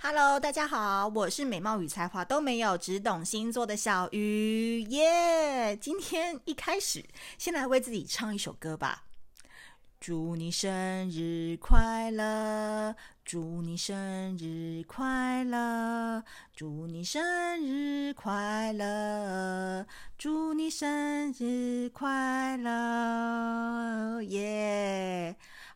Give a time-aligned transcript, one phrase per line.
[0.00, 5.76] Hello，大家好，我是美貌与才华都没有，只懂星座的小鱼耶。
[5.76, 7.04] 今天一开始，
[7.36, 9.06] 先来为自己唱一首歌吧。
[9.98, 16.22] 祝你生日快乐，祝你生日快乐，
[16.54, 19.84] 祝你生日快乐，
[20.16, 22.70] 祝你生日快乐，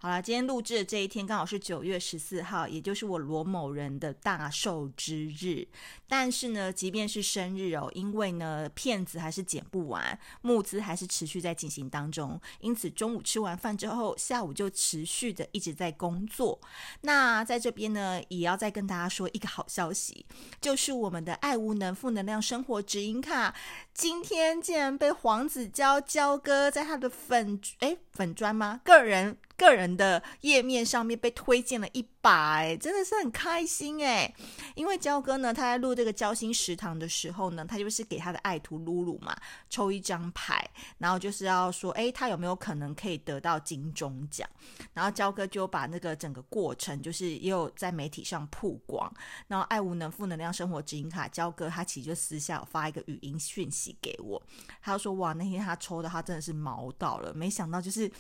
[0.03, 5.65] 好了，今天录制的这一天刚好是九月十四号，也就是我罗某人的大寿之日。
[6.09, 16.61] 但是呢，即便是生日哦，因为呢片子还是剪不完，募资还是持续在进行当中，因此中午吃完饭之后，下午就持续的一直在工作。
[17.03, 20.27] 那在这边呢，也要再跟大家说一个好消息，
[20.61, 23.55] 就是我们的爱无能负能量生活指引卡，
[23.95, 28.81] 今天竟然被黄子佼佼哥在他的粉诶粉砖吗？
[28.83, 29.39] 个人。
[29.55, 34.33] 个人的页面上面被推荐了一把，哎，真的是很开心哎！
[34.75, 39.37] 因为焦哥呢，他在录这个交心食堂的时候呢，他就是给他的爱徒露露嘛
[39.69, 44.49] 抽一张牌，然后就是要说，哎，他有没有可能可以得到金钟奖？
[44.95, 49.13] 然后焦哥就把那个整个过程，就是也有在媒体上曝光。
[49.49, 54.41] 然后爱无能负能量生活指引卡，焦哥他其实就私下发一个语音讯息给我，
[54.81, 58.11] 他说，哇，那天他抽的他真的是毛到了，没想到就是。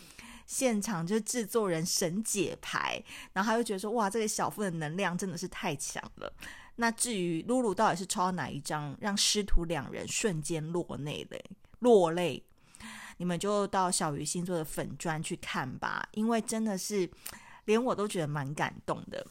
[0.52, 6.30] 现场就是制作人神解牌，然后他就觉得说：“哇，这个小夫的能量真的是太强了。”
[6.76, 11.42] 那至于露露到底是抽到哪一张，让师徒两人瞬间落泪嘞
[11.78, 12.44] 落泪，
[13.16, 17.10] 你们就到小鱼星座的粉砖去看吧，因为真的是
[17.64, 19.26] 连我都觉得蛮感动的。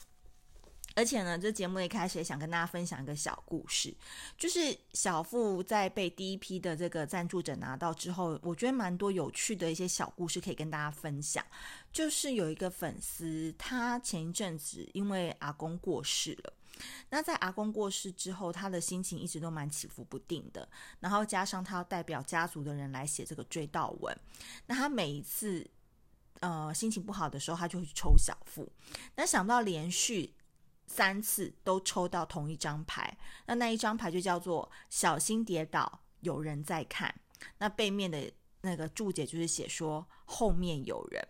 [0.95, 3.95] 而且呢，这节目一开始也想跟大家分享一个小故事，
[4.37, 11.45] 就是小腹在被第一批的这个赞助者拿到之后，我觉得蛮多有趣的一些小故事可以跟大家分享。
[11.93, 16.53] 就是有一个粉丝，他前一阵子因为阿公过世了，
[17.09, 20.67] 那在阿公过世之后，他的心情一直都蛮起伏不定的。
[20.99, 24.13] 然后加上他要代表家族的人来写这个追悼文，
[24.67, 25.65] 那他每一次
[26.41, 28.69] 呃心情不好的时候，他就会去抽小腹。
[29.15, 30.33] 那想到连续。
[30.91, 37.13] 三次都抽到同一张牌，那那一张牌就叫做“小心跌倒，有人在看”。
[37.59, 38.31] 那背面的
[38.61, 41.25] 那个注解就是写说后面有人。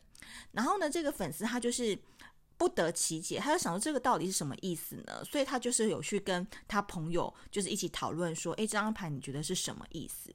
[0.52, 1.98] 然后呢，这个粉丝他就是。
[2.62, 5.26] 不得其解，他就想说这个到底是什么意思呢？
[5.26, 10.32] 所以他就是有去跟他朋友，就是一起讨论说，诶，这张牌你觉得是什么意思？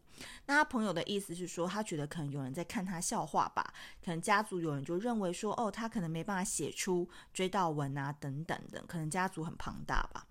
[0.46, 3.72] 那他朋友的意思是说，他觉得可能有人在看他笑话吧，
[4.04, 10.26] 可能家族有人就认为说，哦，他可能没办法写出追悼文啊，等等的，可能家族很庞大吧。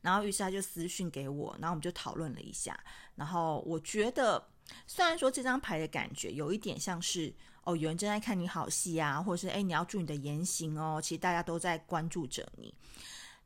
[0.00, 2.78] 然后于是他就私讯给我，然后我们就讨论了一下，
[3.14, 4.46] 然后我觉得，
[4.86, 7.34] 虽然说这张牌的感觉有一点像是。
[7.66, 11.00] 哦，有人正在看你好戏啊，或者是哎，你要注意你的言行哦。
[11.02, 12.74] 其实大家都在关注着你，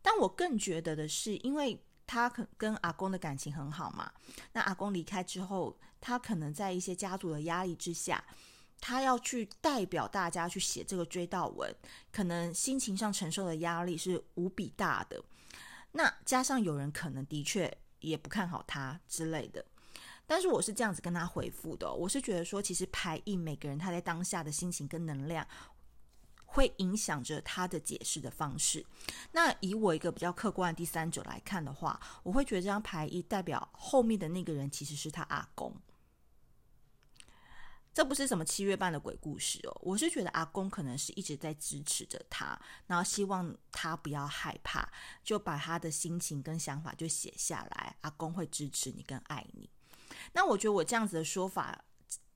[0.02, 4.10] 但我更觉得的是，因为他可跟阿公的感情很好嘛，
[4.52, 8.24] 那阿公离开之后，他可能在一些家族的压力之下，
[8.80, 11.72] 他要去代表大家去写这个追悼文，
[12.10, 15.22] 可能心情上承受的压力是无比大的。
[15.92, 19.64] 那加上有人可能的确也不看好他之类的。
[20.26, 25.46] 但是我是这样子跟他回复的，我是觉得说，其实牌意每个人他在当下的心情跟能量，
[26.44, 28.84] 会影响着他的解释的方式。
[29.32, 35.74] 那以我一个比较客观的第三者来看的话，我会觉得这张牌意代表后面的那个人其实是他阿公。
[37.98, 44.88] 这不是什么七月半的鬼故事哦，我是觉得阿公可能是一直在支持着他，然后希望他不要害怕，
[45.24, 49.68] 就把他的心情跟想法就写下来，阿公会支持你跟爱你。
[50.32, 51.76] 那我觉得我这样子的说法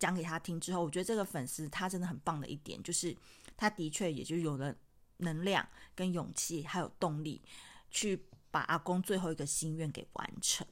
[0.01, 3.17] 讲给他听之后，我觉得这个粉丝他真的很棒的一点，就是
[3.56, 4.75] 他的确也就有了
[5.19, 5.65] 能量、
[5.95, 7.41] 跟勇气，还有动力，
[7.89, 10.67] 去把阿公最后一个心愿给完成。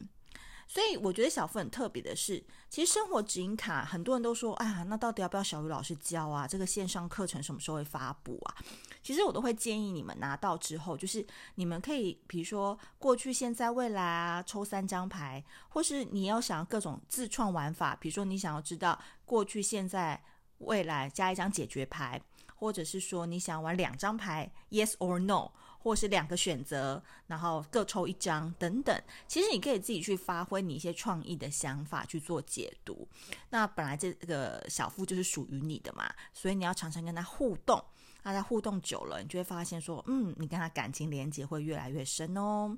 [0.72, 6.46] 所以我觉得小付很特别的是，其实生活指引卡很多人都说，哎呀，那到底要不要小鱼老师教啊？
[6.46, 8.54] 这个线上课程什么时候会发布啊？
[9.02, 11.26] 其实我都会建议你们拿到之后，就是
[11.56, 20.22] 你们可以，比如说过去、现在、未来啊，抽三张牌，或是你要想各种自创玩法，比如说你想要知道过去、现在、
[20.58, 22.22] 未来加一张解决牌，
[22.60, 25.50] 或者是说你想玩两张牌，Yes or No。
[25.82, 29.02] 或是两个选择，然后各抽一张等等。
[29.26, 33.08] 其实你可以自己去发挥你一些创意的想法去做解读。
[33.48, 37.82] 那本来这个小腹就是属于你的嘛，所以你要常常跟他互动。
[38.22, 42.76] 那在互动久了，你就会发现说，嗯，你跟他感情连接会越来越深哦。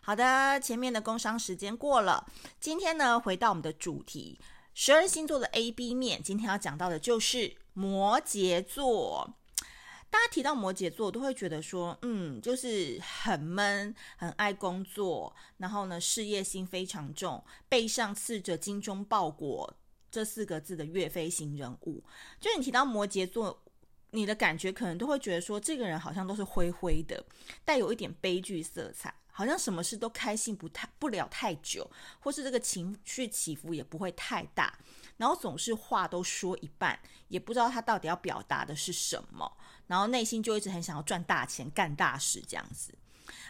[0.00, 2.26] 好的，前面的工商时间过了，
[2.58, 4.40] 今天呢，回到我们的主题，
[4.74, 9.34] 十二星座的 A B 面，今天要讲到的就是摩羯座。
[10.08, 19.74] 大家提到摩羯座，都会觉得说，嗯，就是很闷，很爱工作，然后呢，事业心非常重，背上刺着“精忠报国”
[20.10, 22.04] 这四个字的岳飞型人物。
[22.38, 23.62] 就你提到摩羯座，
[24.10, 27.24] 你的感觉可能都会觉得说，这个人好像都是灰灰的，
[27.64, 31.90] 带有一点悲剧色彩，好像什么事都开心不太不了太久，
[32.20, 34.78] 或是这个情绪起伏也不会太大。
[35.16, 36.98] 然后总是话都说一半，
[37.28, 39.56] 也不知道他到底要表达的是什么，
[39.86, 42.94] 然后内心就一直很想要赚大钱、干大事这样子。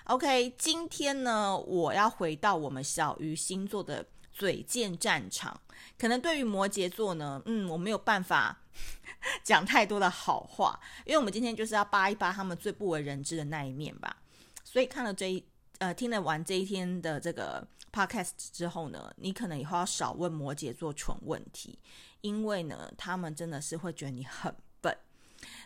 [0.04, 5.60] OK，今天呢，我要回到我们小鱼星座的嘴贱战场。
[5.98, 8.60] 可能对于摩羯座呢，嗯，我没有办法
[9.42, 14.16] 讲太多的好话，因为我们今天就是要扒一扒他们最不为人知的那一面吧。
[14.64, 15.42] 所以看了这一
[15.82, 17.66] 呃，听了完这一天的这个。
[17.92, 21.78] Podcast 之后呢，你可能以后要少问摩羯座蠢问题，
[22.22, 24.96] 因为呢，他们真的是会觉得你很笨。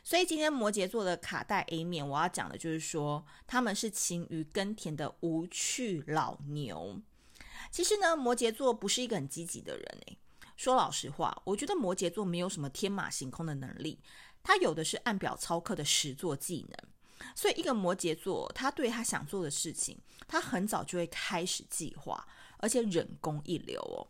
[0.02, 7.00] 所以今天摩羯座的卡带 A 面，我要讲的就是说，他们是勤于耕田的无趣老牛。
[7.70, 10.18] 其实呢，摩羯座不是一个很积极的人诶。
[10.56, 14.00] 说老实话，我觉得摩羯座没有什么天马行空的能力，
[14.42, 16.88] 他有的是按表操课的实作技能。
[17.34, 22.26] 所以，一个摩羯座，他对他想做的事情，他很早就会开始计划，
[22.58, 24.06] 而且忍功一流哦。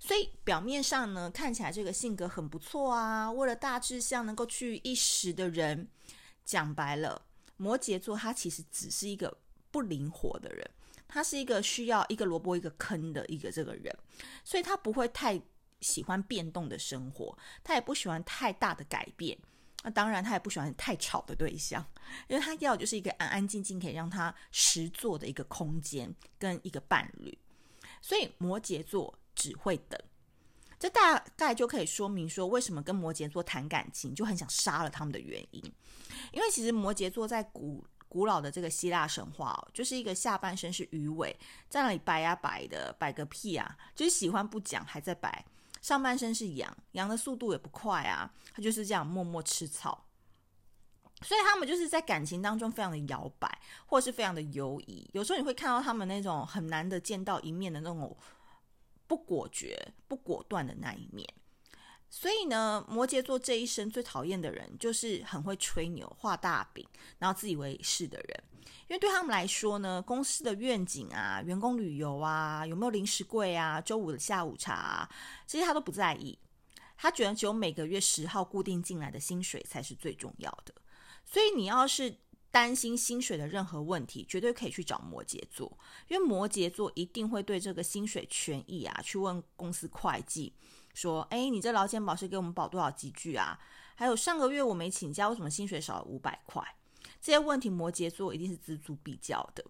[0.00, 5.88] 所以表面上呢，看起来这个性格很不错啊，为了大志向能够去一时的人，
[6.44, 7.22] 讲白了，
[7.56, 9.38] 摩羯座他其实只是一个
[9.70, 10.68] 不灵活的人，
[11.06, 13.96] 他是一个需要一个萝卜一个坑的一个这个人，
[14.42, 15.40] 所以他不会太
[15.80, 19.38] 喜欢变动的生活，他也不喜欢太大的改变。
[19.84, 21.84] 那当然，他也不喜欢太吵的对象，
[22.26, 27.36] 因为他要就是一个安安静静可以让他实坐的一个空间跟一个伴侣。
[28.02, 29.98] 所以摩羯座只会等，
[30.80, 35.62] 这大概就可以说明说为什么跟摩羯座谈感情就很想杀了他们的原因。
[36.32, 41.36] 因为其实摩羯座在古古老的这个希腊神话哦，就是一个下半身是鱼尾，
[41.68, 45.44] 在那里摆呀摆的，摆个屁啊，就是喜欢不讲还在摆。
[45.88, 50.06] 上半身是羊，羊的速度也不快啊，他就是这样默默吃草，
[51.22, 55.08] 所以他们就是在感情当中非常的摇摆，或是非常的犹疑。
[55.14, 58.14] 有时候你会看到他们那种很难得见到一面的那种
[59.06, 61.26] 不果决、不果断的那一面。
[62.10, 66.86] 所以呢，摩羯座这一生最讨厌的人就是很会吹牛、画大饼，
[67.18, 68.44] 然后自以为是的人。
[68.88, 75.10] 因为对他们来说呢，公司的愿景啊、员工旅游啊、有没有零食柜啊、周五的下午茶啊，
[75.46, 76.38] 这些他都不在意。
[76.96, 80.74] 他觉得只有每个月十号固定进来的薪水才是最重要的。
[81.24, 82.16] 所以你要是
[82.50, 85.78] 担心薪水的任何问题，绝对可以去找摩羯座，
[86.08, 90.54] 因为摩羯座一定会对这个薪水权益啊，去问公司会计，
[90.94, 93.60] 说：“哎，你这劳健保是给我们保多少积聚啊？
[93.94, 96.64] 还有上个月我没请假，为什么薪水少了五百块？”
[97.20, 99.64] 这些问题，摩羯座一定是錙铢必较的，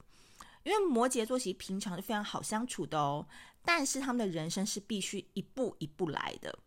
[0.65, 3.27] 因为摩羯座其实平常是非常好相处的哦，
[3.65, 6.59] 但是他们的人生是必须一步一步来的，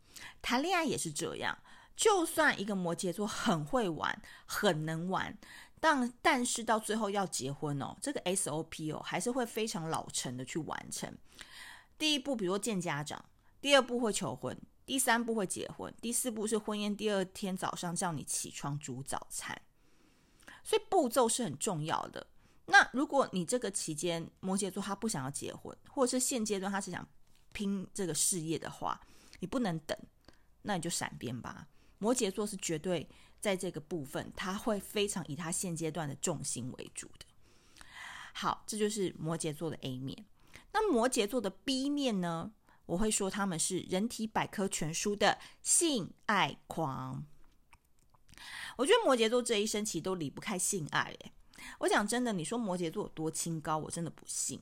[0.42, 1.58] 谈恋爱也是这样。
[1.96, 5.38] 就算一个摩羯座很会玩、很能玩，
[5.80, 11.16] 但但是到最后要结婚哦，这个 SOP 哦，还是会非常老成的去完成。
[12.00, 13.20] 第一步，比如说见家长；
[13.62, 19.62] 第二步会求婚；第三步会结婚；第四步是婚宴第二天早上叫你起床煮早餐。
[20.64, 22.26] 所以步骤是很重要的。
[22.66, 27.08] 那如果你这个期间摩羯座他不想要结婚，或者是现阶段他是想
[27.52, 29.00] 拼这个事业的话，
[29.40, 29.98] 你不能等，
[30.62, 31.68] 那你就闪边吧。
[31.98, 33.08] 摩羯座是绝对
[33.40, 37.26] 在这个部分，他会非常以他现阶段的重心为主的。
[38.34, 40.26] 好，这就是摩羯座的 A 面。
[40.72, 42.54] 那摩羯座的 B 面呢？
[42.86, 47.26] 我会说他们是人体百科全书的性爱狂。
[48.82, 51.32] 我觉得摩羯座这一生其实都离不开性爱耶。
[51.78, 54.60] 我讲真的，你说摩羯座有多清高，我真的不信。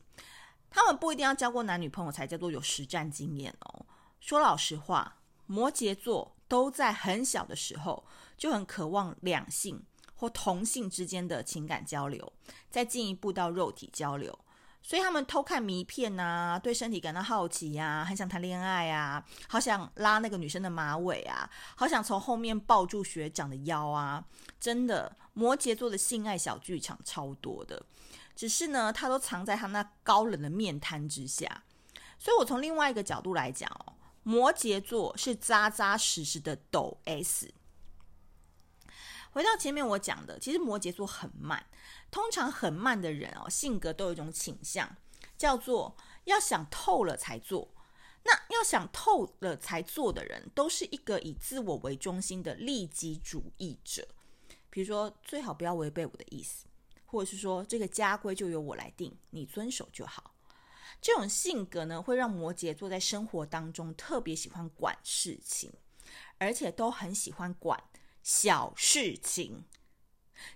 [0.70, 3.86] 他们不一定要交过男女朋友才叫做有实战经验哦。
[4.20, 8.06] 说老实话，摩羯座都在很小的时候
[8.38, 9.82] 就很渴望两性
[10.16, 12.34] 或同性之间的情感交流，
[12.70, 14.38] 再进一步到肉体交流。
[14.82, 24.26] 所以他们偷看迷片啊，对身体感到好奇呀，很想谈恋爱啊，好想拉那个女生的马尾啊，好想从后面抱住学长的腰啊！
[24.60, 27.86] 真的，摩羯座的性爱小剧场超多的，
[28.36, 31.64] 只是呢，他都藏在他那高冷的面瘫之下。
[32.18, 33.94] 所以我从另外一个角度来讲哦，
[34.24, 37.54] 摩羯座是扎扎实实的抖 S。
[39.32, 41.64] 回到前面我讲的，其实摩羯座很慢。
[42.12, 44.98] 通常很慢的人哦，性格都有一种倾向，
[45.38, 47.74] 叫做要想透了才做。
[48.24, 54.08] 那要想透了才做的人，都是一个以自我为中心的利己主义者。
[54.70, 56.66] 比如说最好不要违背我的意思，
[57.06, 60.36] 或者是说这个家规就由我来定，你遵守就好。
[61.02, 65.72] 这种性格呢，会让摩羯座在生活当中特别喜欢管事情，
[66.38, 67.82] 而且都很喜欢管
[68.22, 69.64] 小事情。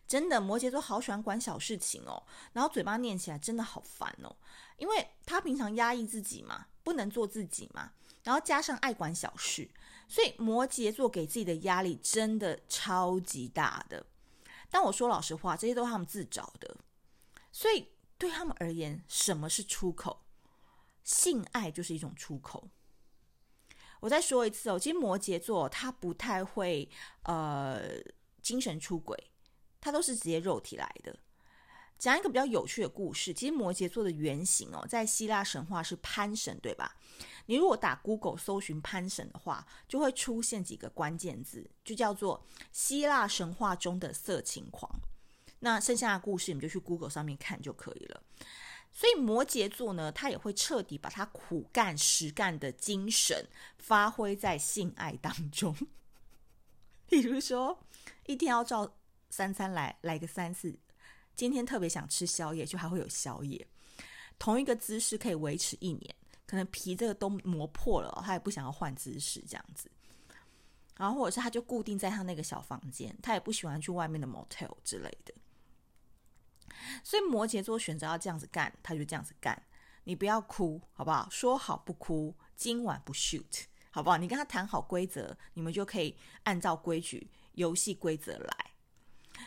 [0.08, 2.24] 真的，摩羯座好喜欢管小事情哦，
[2.54, 4.36] 然后嘴巴念起来真的好烦哦，
[4.78, 7.92] 因为他平常压抑自己嘛，不能做自己嘛，
[8.24, 9.70] 然后加上爱管小事，
[10.08, 14.06] 所以摩羯座给自己的压力真的超级大的。
[14.70, 16.78] 但我说老实话，这些都是他们自找的，
[17.52, 20.22] 所以对他们而言，什么是出口？
[21.04, 22.70] 性爱就是一种出口。
[24.00, 26.90] 我再说一次哦，其实摩羯座他不太会
[27.24, 27.82] 呃
[28.42, 29.32] 精神出轨。
[29.84, 31.14] 他都是直接肉体来的。
[32.00, 36.96] 讲一个比较有趣的故事，其实摩羯座的原型哦，在希腊神话是潘神，对吧？
[37.48, 44.90] 你如果打 Google 搜寻潘神的话，就会出现几个关键字，就叫做希腊神话中的色情狂。
[45.60, 48.24] 那剩下的故事，你们就去 Google 上面看就可以了。
[48.92, 53.48] 所以摩羯座呢，他也会彻底把他苦干实干的精神
[53.78, 55.76] 发挥在性爱当中。
[57.08, 57.80] 比如说，
[58.26, 58.96] 一天要照。
[59.34, 60.78] 三餐来来个三四，
[61.36, 63.68] 今天特别想吃宵夜，就还会有宵夜。
[64.38, 69.90] 同一个姿势可以维持一年，可能皮这个都磨破了，他也不想要换姿势这样子。
[70.98, 75.34] 然后或者是他就固定在他那个小房间，他也不喜欢去外面的 motel 之类的。
[77.04, 79.60] 所以摩羯座选择要这样子干，他就这样子干。
[80.04, 81.28] 你不要哭，好不好？
[81.32, 84.18] 说好不哭，今晚不 shoot，好不好？
[84.18, 88.73] 你跟他谈好规则，你们就可以按照规矩、游戏规则来。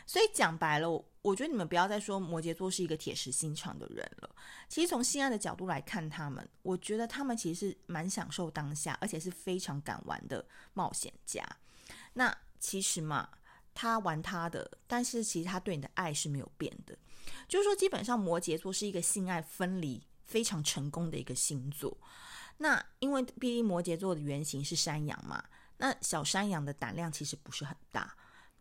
[0.06, 0.88] 所以讲白了，
[1.20, 4.30] 我觉得你们不要再说摩羯座是一个铁石心肠的人了。
[4.68, 11.44] 其实从性爱的角度来看，他们，我觉得他们其实是蛮享受当下，而且是非常敢玩的冒险家。
[12.12, 13.28] 那其实嘛，
[13.74, 16.96] 他玩他的，但是其实他对你的爱是没有变的。
[17.48, 21.98] 就是说，基本上摩羯座是一个性爱分离非常成功的一个星座。
[22.58, 25.44] 那因为毕竟摩羯座的原型是山羊嘛，
[25.78, 28.16] 那小山羊的胆量其实不是很大。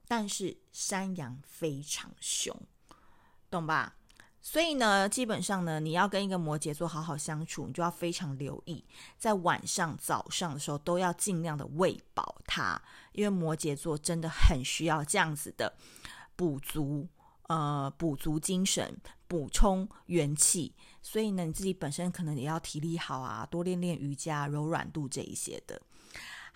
[0.07, 2.55] 但是山羊非常凶，
[3.49, 3.95] 懂吧？
[4.41, 8.85] 所以呢，基本上呢，你要跟一个摩羯座好好相处，你就要非常留意，
[9.17, 12.79] 在晚上、早上的时候都要尽量的喂饱他，
[13.13, 15.75] 因为摩羯座真的很需要这样子的
[16.35, 17.07] 补足，
[17.47, 18.95] 呃，补足精神，
[19.27, 20.75] 补充元气。
[21.01, 25.81] 所以呢，你自己本身可能也要体力好啊，多练练瑜伽、柔软度这一些的。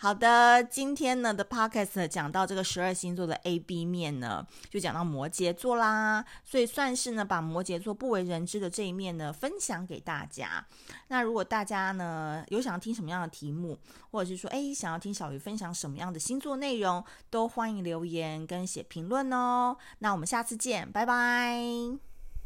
[0.01, 10.65] 好的，今天呢的 podcast 讲到这个十二星座的 A B 面呢，就讲到摩羯座啦，所以算是呢把摩羯座不为人知的这一面呢分享给大家。
[11.09, 13.77] 那如果大家呢有想要听什么样的题目，
[14.09, 19.75] 或者是说诶想要听小鱼分享什么样的星座内容，都欢迎留言跟写评论哦。
[19.97, 22.08] 那我们下次见，拜拜。